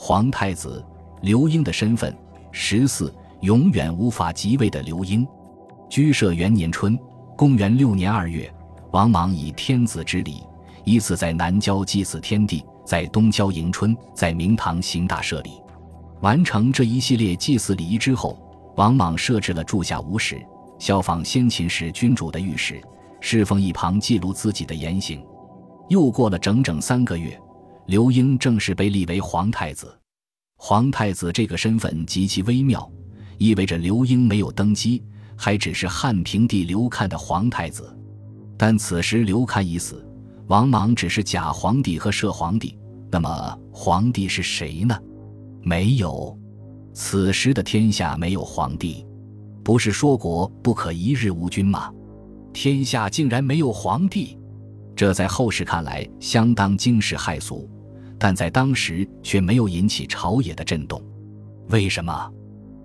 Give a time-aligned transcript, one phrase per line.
[0.00, 0.82] 皇太子
[1.22, 2.16] 刘英的身份。
[2.52, 5.26] 十四，永远无法即位的刘英。
[5.90, 6.96] 居舍元年春，
[7.36, 8.48] 公元六年二月，
[8.92, 10.44] 王莽以天子之礼，
[10.84, 15.60] 依次在南郊祭祀天地，在东郊迎春，在明堂行大赦礼。
[16.20, 18.38] 完成这一系列祭祀礼仪之后，
[18.76, 20.40] 王莽设置了住下无史，
[20.78, 22.80] 效仿先秦时君主的御史，
[23.20, 25.20] 侍奉一旁记录自己的言行。
[25.88, 27.38] 又过了整整三个月，
[27.88, 29.98] 刘英正式被立为皇太子。
[30.58, 32.86] 皇太子这个身份极其微妙，
[33.38, 35.02] 意味着刘英没有登基，
[35.34, 37.98] 还只是汉平帝刘看的皇太子。
[38.58, 40.06] 但此时刘看已死，
[40.48, 42.76] 王莽只是假皇帝和摄皇帝。
[43.10, 44.94] 那么皇帝是谁呢？
[45.62, 46.38] 没有，
[46.92, 49.06] 此时的天下没有皇帝。
[49.64, 51.90] 不是说国不可一日无君吗？
[52.52, 54.38] 天下竟然没有皇帝，
[54.94, 57.66] 这在后世看来相当惊世骇俗。
[58.18, 61.00] 但在当时却没有引起朝野的震动，
[61.68, 62.32] 为什么？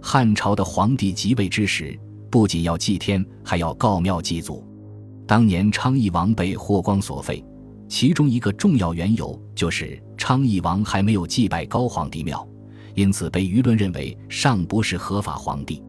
[0.00, 1.98] 汉朝的皇帝即位之时，
[2.30, 4.66] 不仅要祭天，还要告庙祭祖。
[5.26, 7.44] 当年昌邑王被霍光所废，
[7.88, 12.48] 其中一个重要缘由就是昌邑王还没有祭拜高皇帝庙，
[12.94, 15.82] 因此被舆论认为尚不是合法皇帝。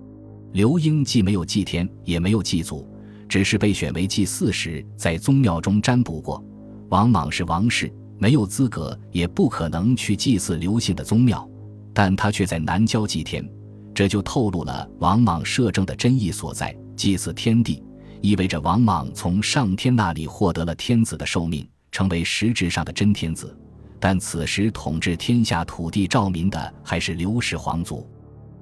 [0.51, 2.85] 刘英既没有祭天，也没有祭祖，
[3.29, 6.43] 只是被选为祭祀时在宗庙中占卜过。
[6.89, 7.93] 王莽是王室。
[8.19, 11.49] 没有资格，也不可能去祭祀刘姓的宗庙，
[11.93, 13.49] 但他却在南郊祭天，
[13.95, 16.75] 这就透露了王莽摄政的真意所在。
[16.97, 17.81] 祭祀天地，
[18.21, 23.57] 意味着王莽从上天那里获得了天子的寿命，成为实质上的真天子。
[24.01, 28.05] 但此时统治天下土地兆民的还是刘氏皇族，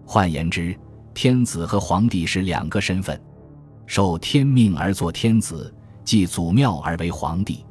[0.05, 0.75] 换言之，
[1.16, 3.19] 天子和皇帝是两个身份，
[3.88, 7.66] 受天命而做天子，祭祖庙而为皇帝。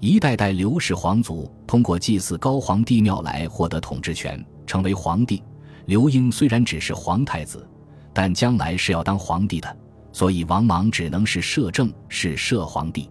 [0.00, 5.42] 一代代刘氏皇族通过祭祀高皇帝庙来获得统治权，成为皇帝。
[5.84, 7.68] 刘英虽然只是皇太子，
[8.14, 9.76] 但将来是要当皇帝的，
[10.10, 13.10] 所以王莽只能是摄政，是摄皇帝。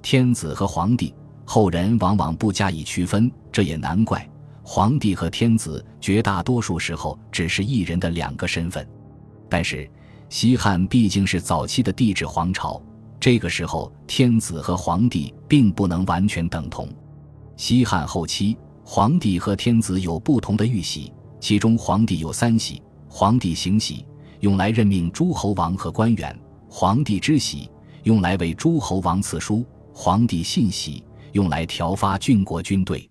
[0.00, 4.26] 天子和皇帝，后人往往不加以区分，这也难怪。
[4.62, 8.88] 皇帝和天子绝大多数时候只是一人的两个身份。
[9.50, 9.86] 但是
[10.30, 12.82] 西汉毕竟是早期的帝制皇朝。
[13.22, 16.88] 这个时候，天子和皇帝并不能完全等同。
[17.56, 24.04] 西汉后期，皇帝和天子有不同的玉玺，其中皇帝有三玺：皇帝行玺，
[24.40, 26.34] 用来任命诸侯王和官员；
[26.68, 27.70] 皇帝之玺，
[28.02, 33.08] 用来为诸侯王赐书；皇帝信玺，用来调发郡国军队。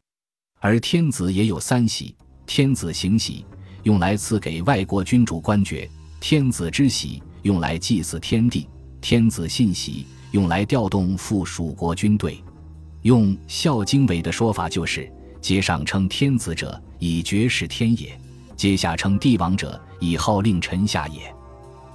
[0.59, 2.13] 而天子也有三玺：
[2.45, 3.45] 天子行玺，
[3.83, 5.87] 用来赐给外国君主官爵；
[6.19, 8.67] 天子之玺，用来祭祀天地。
[9.01, 12.41] 天子信玺用来调动附属国军队，
[13.01, 18.09] 用《孝经》纬的说法就是：阶上称天子者，以绝世天也；
[18.55, 21.21] 阶下称帝王者，以号令臣下也。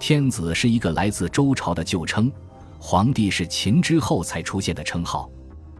[0.01, 2.31] 天子是一个来自周朝的旧称，
[2.79, 5.31] 皇帝是秦之后才出现的称号。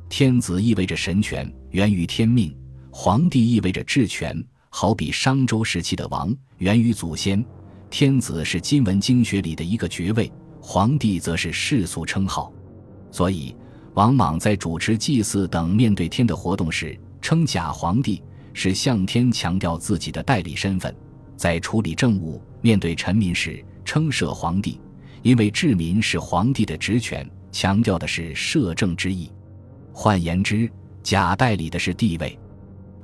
[0.09, 2.51] 天子意味着神权，源于天命；
[2.91, 7.45] 皇帝意味着治权，好比商周时期的王，源于祖先。
[7.91, 10.33] 天子是今文经学里的一个爵位。
[10.69, 12.53] 皇帝则是世俗称号，
[13.13, 13.55] 所以
[13.95, 18.21] 王莽在主持祭祀等面对天的活动时，称假皇帝
[18.53, 20.93] 是向天强调自己的代理身份；
[21.37, 24.81] 在处理政务、面对臣民时，称摄皇帝，
[25.23, 29.31] 因为治民是皇帝的职权，强调的是摄政之意。
[29.93, 30.69] 换言之，
[31.01, 32.37] 假代理的是地位，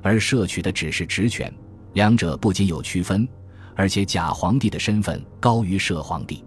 [0.01, 1.51] 而摄取的只是职权，
[1.93, 3.25] 两者不仅有区分，
[3.73, 6.43] 而且假皇帝的身份高于摄皇帝。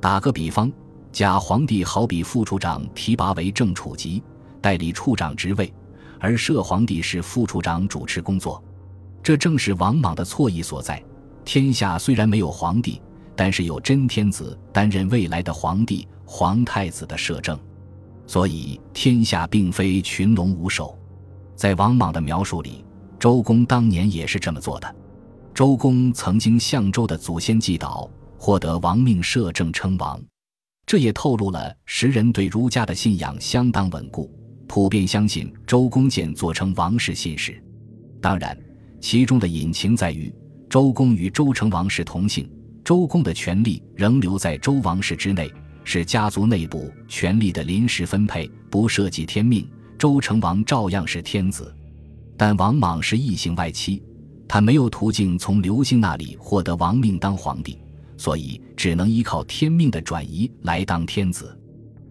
[0.00, 0.72] 打个比方，
[1.12, 4.22] 假皇帝好比副处长提拔为正处级，
[4.60, 5.72] 代理处长职位，
[6.18, 8.62] 而摄皇帝是副处长主持工作。
[9.22, 11.02] 这正是王莽的错意所在。
[11.44, 13.00] 天下虽然没有皇帝，
[13.36, 17.58] 但是有真天子担任未来的皇帝、皇太子的摄政，
[18.26, 20.98] 所以天下并非群龙无首。
[21.54, 22.82] 在王莽的描述里，
[23.18, 24.96] 周公当年也是这么做的。
[25.52, 28.08] 周公曾经向周的祖先祭祷。
[28.42, 30.18] 获得王命摄政称王，
[30.86, 34.34] 这也透露了时人对儒家的信仰相当稳固，
[34.66, 37.62] 普遍相信周公建做成王室信使。
[38.18, 38.58] 当然，
[38.98, 40.34] 其中的隐情在于
[40.70, 42.50] 周公与周成王是同姓，
[42.82, 45.52] 周公的权力仍留在周王室之内，
[45.84, 49.68] 是家族内部权力的临时分配，不涉及天命。
[49.98, 51.76] 周成王照样是天子，
[52.38, 54.02] 但王莽是异姓外戚，
[54.48, 57.78] 他没有途径从刘姓那里获得王命当皇帝。
[58.20, 61.58] 所以只能依靠天命的转移来当天子。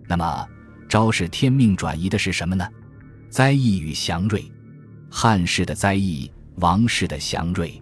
[0.07, 0.47] 那么，
[0.89, 2.67] 昭示天命转移的是什么呢？
[3.29, 4.43] 灾异与祥瑞。
[5.07, 7.79] 汉室的灾异王室的祥瑞。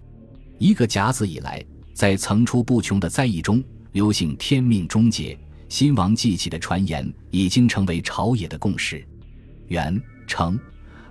[0.57, 1.63] 一个甲子以来，
[1.94, 3.63] 在层出不穷的灾异中，
[3.94, 5.39] 流行天命终结、
[5.69, 9.01] 新王继起的传言已经成为朝野的共识。
[9.68, 9.97] 元、
[10.27, 10.59] 成、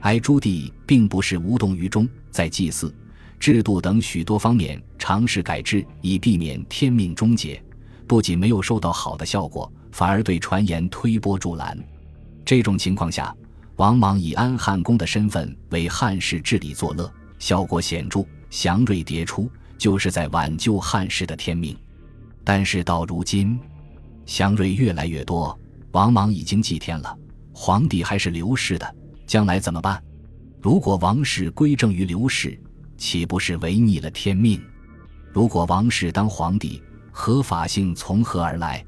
[0.01, 2.95] 哀诸帝并不是无动于衷，在祭祀、
[3.39, 7.63] 制度等许多方面尝试改制，以避免天命终结。
[8.07, 11.79] 不仅没有收到好的效果，反而对传言推波助澜。
[12.45, 13.35] 这种情况下，
[13.77, 18.25] 王莽以安汉公的身份为汉室治理作乐，效果显著。
[18.49, 21.77] 祥瑞迭出，就是在挽救汉室的天命。
[22.45, 23.59] 但是到如今，
[24.25, 25.59] 祥瑞越来越多，
[25.91, 27.19] 王莽已经祭天了，
[27.53, 28.95] 皇帝还是刘氏的，
[29.27, 30.03] 将来怎么办？
[30.63, 32.59] 如果王室归正于刘氏，
[32.97, 34.61] 岂不是违逆了天命？
[35.33, 36.83] 如果王氏当皇帝，
[37.13, 38.85] 合法性从何而来？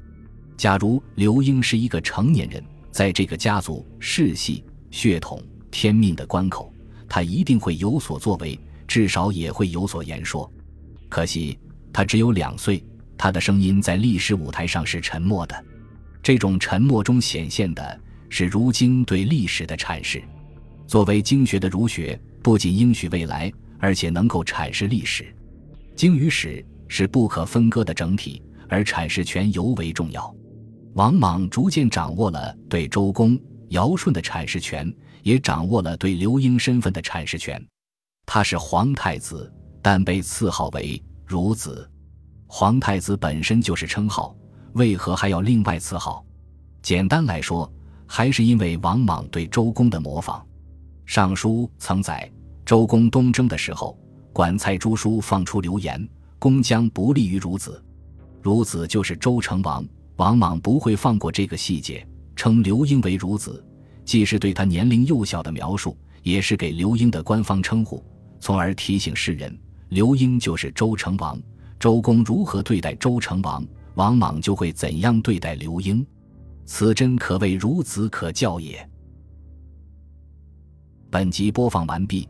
[0.57, 5.41] 假如刘英是一个成年人，在这个家族世系、血统、
[5.71, 6.73] 天命的关口，
[7.07, 8.59] 他一定会有所作为。
[8.87, 10.51] 至少也会有所言说，
[11.09, 11.59] 可惜
[11.93, 12.83] 他只有两岁，
[13.15, 15.65] 他的声音在历史舞台上是沉默的。
[16.23, 20.19] 这种沉默中显现的是儒经对历史的阐释。
[20.87, 25.33] 作为经学的儒学，不仅应许未来，而且能够阐释历史。
[25.95, 30.33] 经与史是不可分割的整体，而阐释权尤为重要。
[30.93, 33.39] 王莽逐渐掌握了对周公、
[33.69, 34.93] 尧舜的阐释权，
[35.23, 37.63] 也掌握了对刘英身份的阐释权。
[38.25, 39.51] 他是皇太子，
[39.81, 41.89] 但被赐号为孺子。
[42.47, 44.35] 皇太子本身就是称号，
[44.73, 46.25] 为何还要另外赐号？
[46.81, 47.71] 简单来说，
[48.07, 50.39] 还是因为王莽对周公的模仿。
[51.05, 52.31] 《尚书》曾载，
[52.69, 53.97] 周公东征的时候，
[54.31, 56.07] 管蔡朱书放出流言，
[56.37, 57.83] 公将不利于孺子。
[58.43, 59.83] 孺子就是周成王。
[60.17, 63.65] 王莽不会放过这个细节，称刘英为孺子，
[64.05, 68.03] 既是对他年龄幼小的描述，也是给刘英的官方称呼。
[68.39, 71.41] 从而提醒世人，刘英就是周成王。
[71.79, 76.05] 周公如何对待周成王，王莽就会怎样对待刘英。
[76.67, 78.87] 此真可谓孺子可教也。
[81.09, 82.29] 本集播放完毕，